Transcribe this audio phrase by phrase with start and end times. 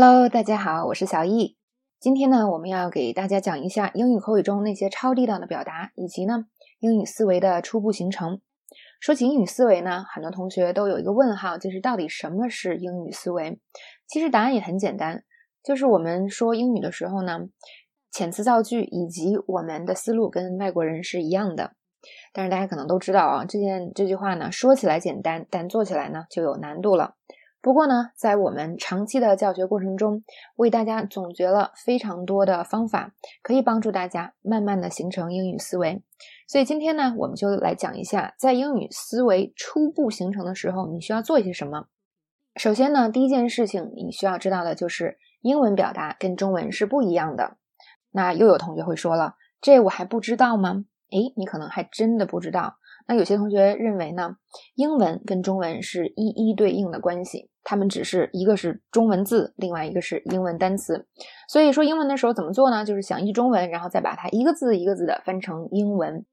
[0.00, 1.56] Hello，大家好，我是小易。
[1.98, 6.44] 今天呢，我们要给大家讲一下英语口语中那些超地道的表达，以及呢
[6.78, 8.40] 英语思维的初步形成。
[9.00, 13.58] 说起英语思维呢，很多同学都有一个问号，就是到底什么是英语思维？
[14.06, 15.24] 其实答案也很简单，
[15.64, 17.40] 就是我们说英语的时候呢，
[18.12, 21.72] 遣词造句以及我们的思路跟外国人是一样的。
[22.32, 27.16] 但是大家可能都知道啊，这件这句话呢，说起来简单，但做起来呢就有难度了。
[27.60, 30.22] 不过呢，在我们长期的教学过程中，
[30.56, 33.12] 为大家总结了非常多的方法，
[33.42, 36.02] 可以帮助大家慢慢的形成英语思维。
[36.46, 41.86] 所以今天呢，我们就来讲一下，在英语思维初步形成的时候，你需要做一些什么。
[42.54, 47.56] 首先呢，第一件事情你需要知道的就是英文表达跟中文是不一样的。
[48.12, 50.84] 那又有同学会说了，这我还不知道吗？
[51.10, 52.77] 诶，你可能还真的不知道。
[53.08, 54.36] 那有些同学认为呢，
[54.74, 61.06] 英文跟中文是一一对应的关系，他们只是一个是中文字，另外一个是英文单词。
[61.48, 62.84] 所以说英文的时候怎么做呢？
[62.84, 66.26] 就是想译中文，然后再把它一个字一个字的翻成英文。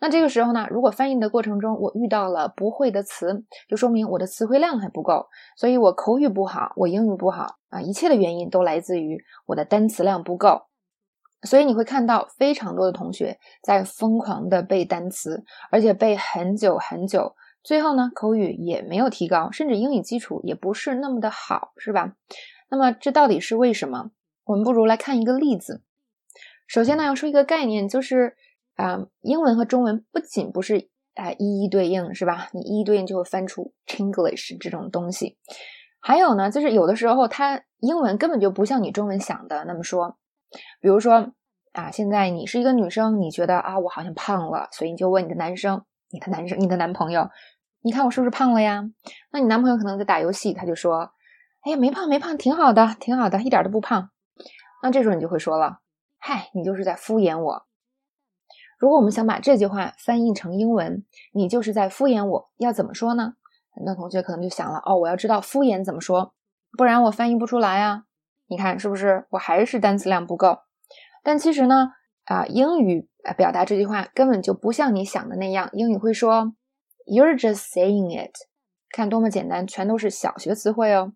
[0.00, 10.67] 那这个时候呢，如果翻译的过程中我遇到了不会的词，就说明我的词汇量还不够，所以我口语不好，我英语不好啊，一切的原因都来自于我的单词量不够。
[11.42, 22.14] 所以你会看到非常多的同学在疯狂的背单词，而且背很久很久，最后呢口语也没有提高，甚至英语基础也不是那么的好，是吧？
[22.70, 24.10] 那么这到底是为什么？
[24.44, 25.82] 我们不如来看一个例子。
[26.66, 28.34] 首先呢，要说一个概念，就是
[28.74, 32.48] 啊，英文和中文不仅不是啊一一对应，是吧？
[32.52, 35.38] 你一一对应就会翻出 Chinglish 这种东西。
[36.00, 40.17] 还有呢，就是有的时候它英文根本就不像你中文想的那么说。
[40.80, 41.32] 比如说
[41.72, 47.28] 啊，现在你是一个女生，你觉得啊，我好像胖了，所以你就问你的男生、你的男生、你的男朋友，
[47.82, 48.84] 你看我是不是胖了呀？
[49.30, 51.12] 那你男朋友可能在打游戏，他就说，
[51.62, 54.10] 哎呀，没胖没胖，挺好的，挺好的，一点都不胖。
[54.82, 55.80] 那这时候你就会说了，
[56.18, 57.66] 嗨，你就是在敷衍我。
[58.78, 63.34] 如果我们想把这句话翻译成英文，你就是在敷衍我，要怎么说呢？
[63.70, 66.32] 很多同学可能就想了，哦，我要知道敷衍怎么说，
[66.76, 68.04] 不然我翻译不出来啊。
[68.48, 69.26] 你看是不是？
[69.30, 70.58] 我还是单词量不够。
[71.22, 71.92] 但其实呢，
[72.24, 75.68] 啊，英语表达这句话根本就不像你想的那样。
[75.72, 76.54] 英语会说
[77.06, 78.32] "You're just saying it"，
[78.90, 81.12] 看多么简单，全都是小学词汇哦。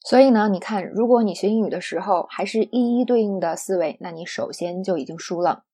[0.00, 5.64] 所以呢，你看，如果你学英语的时候还是一一对应的思维，那你首先就已经输了。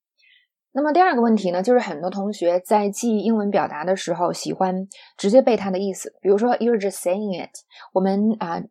[0.72, 6.14] 那么第二个问题呢，就是很多同学在记英文表达的时候，喜欢直接背它的意思。
[6.20, 7.52] 比如说 "You're just saying it"，
[7.92, 8.62] 我们啊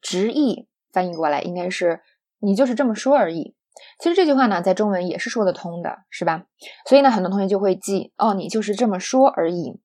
[0.00, 0.69] 直译。
[0.92, 2.00] 翻译过来应该是
[2.40, 3.54] 你就是这么说而已。
[3.98, 6.44] 其实这句话呢，在中文也是说得通的，是吧？
[6.86, 9.80] 所以呢，很多同学就会记哦，你就是这么说而已。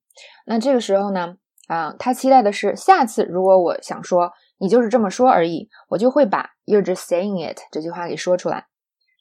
[0.46, 1.36] 那这个时候呢，
[1.68, 8.66] 啊，他期待的是下次如果我想说你就是这么说而已，我就会把 "you're just saying it" 这句话给说出来。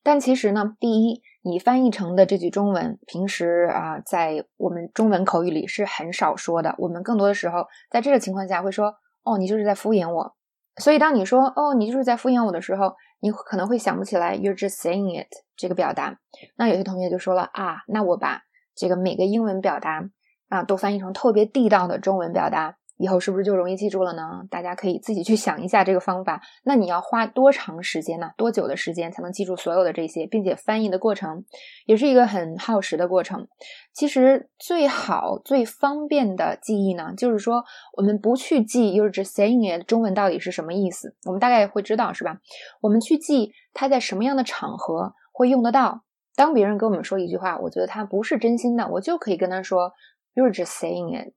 [0.03, 6.75] 但其实呢，第一，你翻译成的这句中文，平时啊，在我们中文口语里是很少说的。
[6.78, 10.34] 我们更多的时候，在这个情况下会说哦，你就是在敷衍我。
[10.77, 16.19] 所以，当你说“哦，你就是在敷衍我”的时候，你可能会想不起来 “you're just saying it” 这个表达。
[16.57, 18.43] 那有些同学就说了：“啊，那我把
[18.75, 20.05] 这个每个英文表达
[20.49, 24.22] 啊都翻译成特别地道的中文表达。”以后是不是就容易记住了呢？
[24.50, 26.41] 大家可以自己去想一下这个方法。
[26.62, 28.31] 那你要花多长时间呢？
[28.37, 31.44] 多久的时间才能记住所有的这些，并且翻译的过程
[31.87, 33.49] 也是一个很耗时的过程。
[33.93, 37.65] 其实最好最方便的记忆呢，就是说
[37.97, 42.38] 我们不去记 “you're just saying it” 中文到底是什么意思，我们大概会知道是吧？
[42.81, 46.03] 我们去记它在什么样的场合会用得到。
[46.37, 49.93] 当别人跟我们说一句话，我觉得他不是真心的，我就可以跟他说
[50.34, 51.32] “you're just saying it”。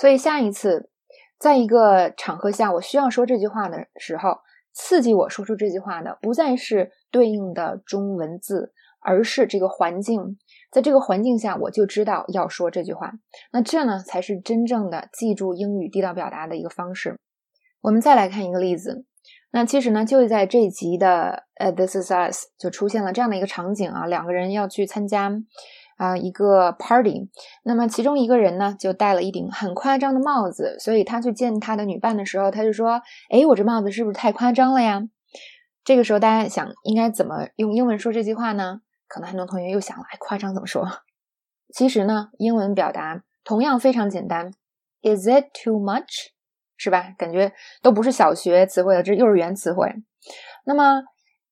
[0.00, 0.88] 所以下一次，
[1.38, 4.38] 在一个场合下，我需要说这句话的时候，
[4.72, 8.72] 刺激我说出这句话的不再是对应的中文字，
[9.02, 10.38] 而是这个环境。
[10.72, 13.12] 在这个环境下，我就知道要说这句话。
[13.52, 17.18] 那这呢，才是真正的记住英语地道表达的一个方式。
[17.82, 19.04] 我们再来看一个例子。
[19.52, 25.30] 那其实呢，就在这集的呃，This is Us 就出现了这样的一个场景啊，两个人要去参加。
[26.00, 27.28] 啊，一个 party，
[27.62, 35.02] 那么其中一个人呢，就戴了一顶很夸张的帽子，所以他去见他的女伴的时候，他就说：“哎，我这帽子是不是太夸张了呀？”
[35.84, 38.80] 这个时候，大家想应该怎么用英文说这句话呢？
[39.08, 40.88] 可能很多同学又想了：“哎，夸张怎么说？”
[41.74, 44.52] 其实呢，英文表达同样非常简单
[45.02, 46.28] ，“Is it too much？”
[46.78, 47.12] 是吧？
[47.18, 47.52] 感觉
[47.82, 49.94] 都不是小学词汇了，这是幼儿园词汇。
[50.64, 51.02] 那么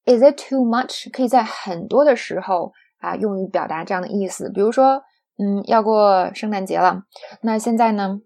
[0.07, 2.73] ，“Is it too much？” 可以在很多的时候。
[2.99, 5.03] 啊，用于表达这样的意思，比如说，
[5.39, 7.05] 嗯，要过圣诞节了，
[7.43, 8.21] 那现在呢，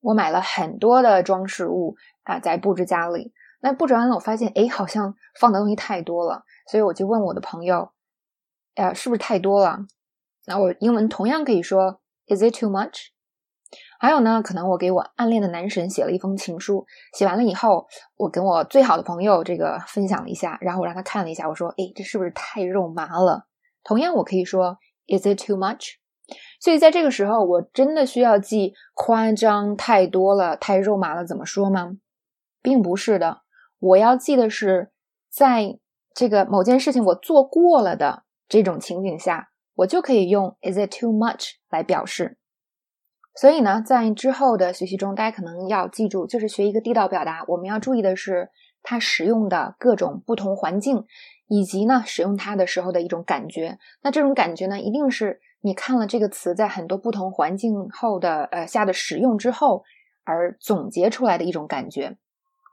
[0.00, 3.32] 我买了很多的装饰物啊，在布置家里。
[3.62, 7.90] 那布置完了，我发现，哎，好像放的东西太多了，所以我就问我的朋友，
[8.76, 9.80] 呀，是不是太多了？
[10.46, 13.08] 那我英文同样可以说，Is it too much？
[14.00, 17.86] 还有呢，可能我给我暗恋的男神写了一封情书，写完了以后，
[18.16, 23.46] 我跟我最好的朋友这个分享了一下，然后我让他看了一下，我说，哎，这是不是太肉麻了？
[23.82, 25.94] 同样，我可以说，Is it too much？
[26.60, 31.96] 所以在这个时候，我真的需要记夸张太多了、太肉麻了怎么说吗？
[32.62, 33.42] 并不是的。
[33.78, 34.90] 我要记的是，
[35.30, 35.78] 在
[36.14, 42.36] 这个某件事情我做过了的这种情景下，我就可以用 "Is it too much" 来表示。
[43.34, 48.50] 所以呢，在之后的学习中，大家可能要记住，就是学一个地道表达，我们要注意的是
[48.82, 51.04] 它使用的各种不同环境，
[51.46, 53.78] 以及呢使用它的时候的一种感觉。
[54.02, 59.84] 那这种感觉呢，一定是你看了这个词在很多不同环境后的呃下的使用之后
[60.24, 62.16] 而总结出来的一种感觉。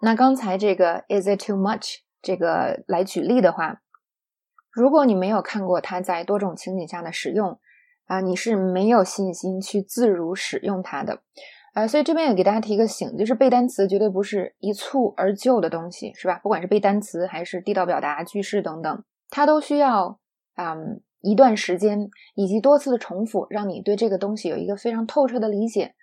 [0.01, 3.81] 那刚才这个 is it too much 这个来举例的话，
[4.71, 7.59] 如果你没有看过它在多种情景下的使用
[8.05, 11.21] 啊，你是没有信心去自如使用它的
[11.77, 11.87] 啊。
[11.87, 16.39] 所以这边也给大家提个醒，就是背单词绝对不是一蹴而就的东西，是吧？
[16.41, 20.19] 不管是背单词还是地道表达、句式等等，它都需要
[20.55, 20.75] 啊
[21.21, 25.93] 一段时间以及多次的重复，让你对这个东西有一个非常透彻的理解。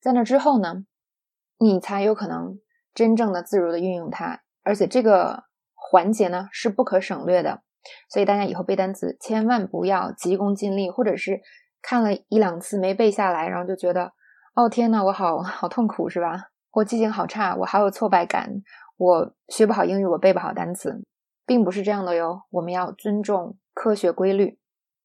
[0.00, 0.84] 在那之后呢，
[1.58, 2.58] 你才有可能。
[2.94, 7.62] 真正的自如的运用它，而且这个环节呢是不可省略的，
[8.10, 11.40] 所以大家以后背单词千万不要急功近利，或者是
[11.80, 14.12] 看了一两次没背下来，然后就觉得
[14.54, 16.50] 哦天呐，我好好痛苦是吧？
[16.72, 18.62] 我记性好差，我好有挫败感，
[18.98, 21.02] 我学不好英语，我背不好单词，
[21.46, 22.42] 并不是这样的哟。
[22.50, 24.58] 我们要尊重科学规律。